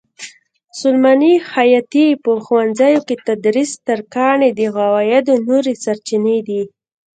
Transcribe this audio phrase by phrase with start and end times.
[0.79, 6.61] سلماني؛ خیاطي؛ په ښوونځیو کې تدریس؛ ترکاڼي د عوایدو نورې سرچینې دي.